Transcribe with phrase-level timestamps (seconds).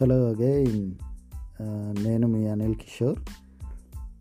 [0.00, 0.92] Hello again
[1.62, 3.18] uh, నేను మీ అనిల్ కిషోర్.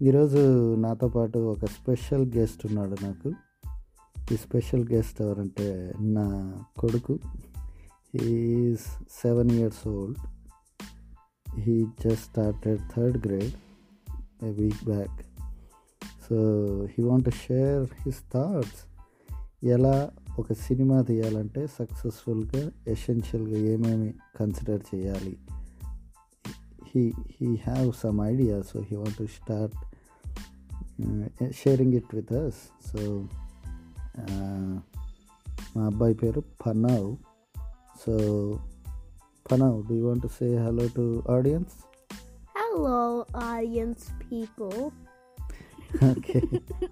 [0.02, 3.32] ఈరోజు నాతో పాటు ఒక స్పెషల్ గెస్ట్ ఉన్నాడు నాకు.
[4.34, 7.20] ఈ స్పెషల్ గెస్ట్ ఎవరంటే నా కొడుకు.
[8.16, 8.88] He's
[9.22, 10.20] seven years old
[11.60, 13.56] he just started third grade
[14.46, 15.20] a week back
[16.30, 16.38] so
[16.86, 18.82] he want share his thoughts
[19.66, 25.38] ఎలా ఒక సినిమా తీయాలంటే సక్సెస్ఫుల్గా ఎసెన్షియల్గా ఏమేమి కన్సిడర్ చేయాలి?
[26.94, 29.72] he he have some ideas, so he want to start
[31.04, 32.72] uh, sharing it with us.
[32.80, 33.28] So
[34.18, 34.80] uh,
[35.76, 37.18] మా Peru, Panav.
[37.98, 38.62] So,
[39.50, 41.84] Panav, do you want to say hello to audience?
[42.56, 44.94] Hello, audience people.
[46.04, 46.44] okay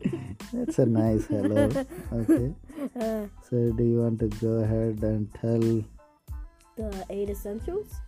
[0.54, 1.68] that's a nice hello
[2.14, 2.54] okay
[2.96, 3.28] uh.
[3.44, 5.60] so do you want to go ahead and tell
[6.80, 8.00] the eight essentials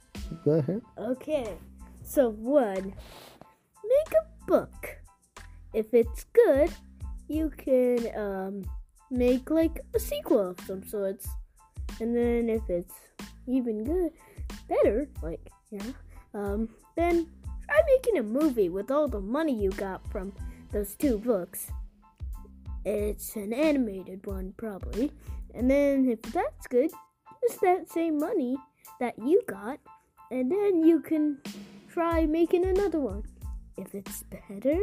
[0.45, 1.57] go ahead okay
[2.07, 2.93] so one,
[3.83, 4.97] make a book.
[5.73, 6.71] If it's good,
[7.27, 8.63] you can um
[9.11, 11.27] make like a sequel of some sorts.
[11.99, 12.93] And then if it's
[13.45, 14.11] even good,
[14.69, 15.91] better, like yeah,
[16.33, 17.27] um, then
[17.65, 20.31] try making a movie with all the money you got from
[20.71, 21.71] those two books.
[22.85, 25.11] It's an animated one, probably.
[25.53, 26.89] And then if that's good,
[27.43, 28.55] use that same money
[29.01, 29.79] that you got,
[30.31, 31.39] and then you can
[31.97, 33.23] try making another one.
[33.75, 34.79] If it's better,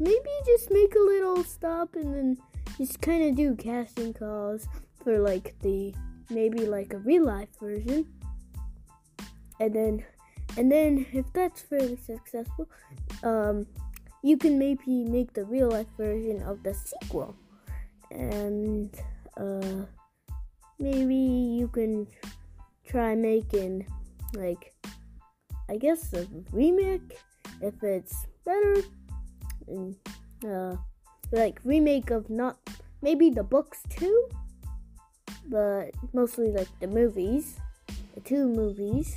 [0.00, 2.36] maybe just make a little stop and then
[2.76, 4.66] just kind of do casting calls
[5.04, 5.94] for like the
[6.28, 8.04] maybe like a real life version.
[9.60, 10.04] And then
[10.56, 12.68] and then if that's fairly successful,
[13.22, 13.64] um
[14.24, 17.36] you can maybe make the real life version of the sequel.
[18.10, 18.90] And
[19.36, 19.86] uh
[20.80, 22.08] maybe you can
[22.84, 23.86] try making
[24.34, 24.74] like
[25.68, 27.18] I guess a remake
[27.60, 28.82] if it's better
[29.68, 29.96] and
[30.46, 30.76] uh
[31.32, 32.56] like remake of not
[33.02, 34.28] maybe the books too
[35.48, 37.56] but mostly like the movies
[38.14, 39.16] the two movies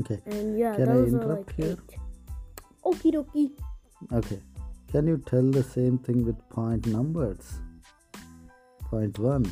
[0.00, 0.20] Okay.
[0.26, 1.76] and yeah Can I those are interrupt like here?
[1.78, 1.98] eight
[2.84, 3.50] okie dokie
[4.12, 4.40] Okay.
[4.92, 7.60] Can you tell the same thing with point numbers?
[8.90, 9.44] Point one,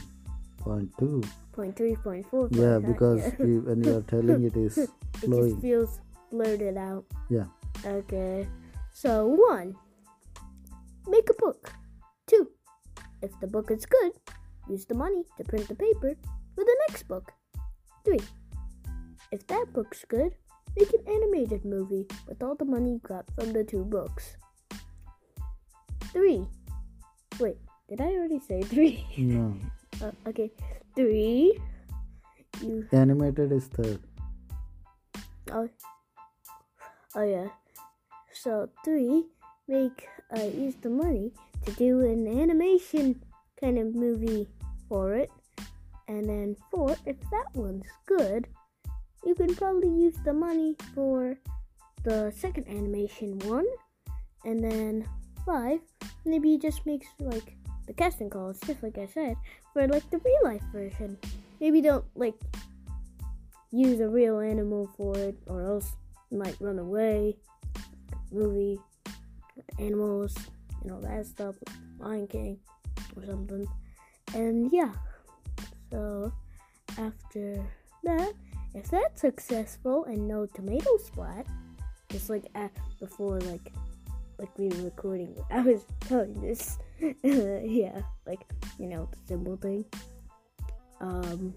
[0.67, 1.23] point two.
[1.53, 4.77] point three point four Yeah, point because you, when you are telling it is
[5.23, 6.01] it just feels
[6.31, 7.47] blurted out Yeah.
[7.85, 8.49] Okay.
[8.93, 9.77] So one,
[11.07, 11.73] make a book.
[12.27, 12.51] Two,
[13.23, 14.13] if the book is good,
[14.69, 16.17] use the money to print the paper
[16.55, 17.31] for the next book.
[18.05, 18.21] Three,
[19.31, 20.35] if that book's good,
[20.77, 24.37] make an animated movie with all the money you got from the two books.
[26.13, 26.47] Three.
[27.39, 29.07] Wait, did I already say three?
[29.19, 29.55] No.
[30.03, 30.51] uh, okay.
[30.95, 31.59] Three.
[32.63, 34.01] You Animated is third.
[35.53, 35.69] Oh,
[37.15, 37.49] oh yeah.
[38.33, 39.25] So three,
[39.69, 41.33] make uh, use the money
[41.65, 43.23] to do an animation
[43.61, 44.49] kind of movie
[44.89, 45.31] for it,
[46.09, 48.47] and then four, if that one's good,
[49.25, 51.37] you can probably use the money for
[52.05, 53.67] the second animation one,
[54.45, 55.07] and then
[55.45, 55.81] five,
[56.25, 59.37] maybe you just makes like the casting calls, just like I said,
[59.73, 61.17] for like the real life version.
[61.61, 62.35] Maybe don't like
[63.71, 65.93] use a real animal for it, or else
[66.31, 67.37] it might run away.
[68.33, 68.79] Movie,
[69.79, 70.35] animals,
[70.83, 71.55] and all that stuff,
[71.99, 72.59] Lion King,
[73.17, 73.67] or something.
[74.35, 74.93] And yeah,
[75.91, 76.33] so
[76.99, 77.65] after
[78.03, 78.33] that,
[78.75, 81.47] if that's successful and no tomato splat,
[82.11, 82.45] just like
[82.99, 83.73] before, like
[84.39, 86.79] like we were recording, I was telling this,
[87.23, 88.41] yeah, like
[88.79, 89.85] you know the symbol thing.
[91.01, 91.55] Um,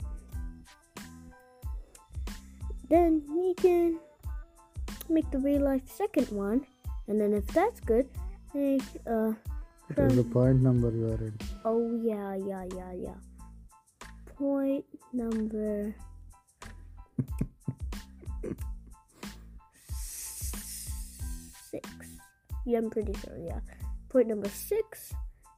[2.90, 4.00] then we can
[5.10, 6.66] make the real life second one,
[7.08, 8.08] and then if that's good,
[8.54, 9.34] make uh
[9.98, 11.34] is the point number you are in?
[11.66, 13.20] oh yeah yeah yeah yeah
[14.38, 15.94] point number
[22.70, 23.36] Yeah, I'm pretty sure.
[23.36, 23.62] Yeah,
[24.10, 25.12] point number six.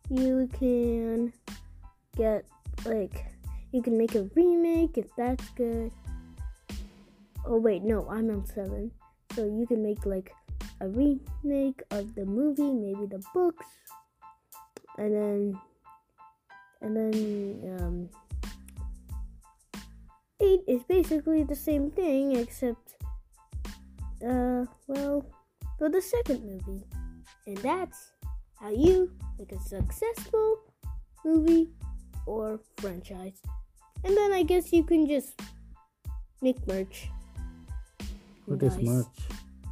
[0.10, 1.34] You can
[2.16, 2.46] get
[2.86, 3.26] like
[3.74, 5.92] you can make a remake if that's good.
[7.46, 8.92] Oh wait, no, I'm on seven.
[9.36, 10.34] So you can make like
[10.80, 13.68] a remake of the movie, maybe the books,
[14.98, 15.60] and then
[16.80, 18.10] and then um,
[20.40, 22.96] eight is basically the same thing except
[24.26, 25.26] uh well
[25.82, 26.86] for the second movie,
[27.48, 28.12] and that's
[28.60, 30.58] how you make a successful
[31.26, 31.70] movie
[32.28, 33.42] or franchise.
[34.04, 35.42] And then I guess you can just
[36.40, 37.10] make merch
[38.46, 39.18] What is merch?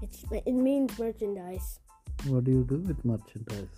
[0.02, 1.78] It's it means merchandise.
[2.26, 3.70] What do you do with merchandise?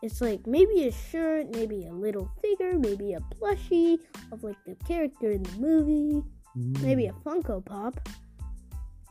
[0.00, 3.98] It's like maybe a shirt, maybe a little figure, maybe a plushie
[4.32, 6.22] of like the character in the movie,
[6.56, 8.00] Mm, maybe a Funko Pop.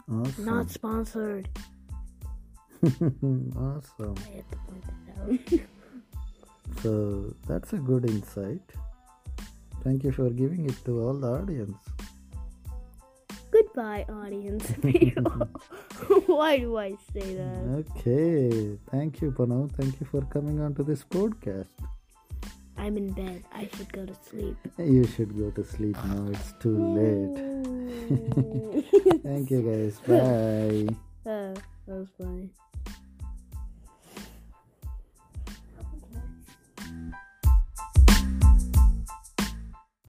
[0.09, 0.45] awesome.
[0.45, 1.47] Not sponsored.
[2.83, 4.15] awesome.
[4.17, 6.81] I have to point that out.
[6.81, 8.61] So that's a good insight.
[9.83, 11.77] Thank you for giving it to all the audience.
[13.51, 14.65] Goodbye, audience.
[16.25, 17.85] Why do I say that?
[17.99, 18.77] Okay.
[18.89, 19.71] Thank you, Panav.
[19.73, 21.67] Thank you for coming on to this podcast.
[22.77, 23.43] I'm in bed.
[23.53, 24.57] I should go to sleep.
[24.77, 26.29] You should go to sleep now.
[26.31, 27.37] It's too late.
[29.23, 29.99] Thank you, guys.
[30.07, 30.87] Bye.
[31.29, 31.53] uh,
[31.85, 32.49] that was funny.